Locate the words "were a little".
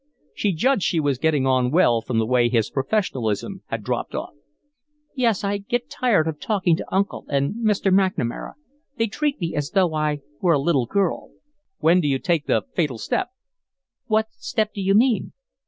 10.41-10.87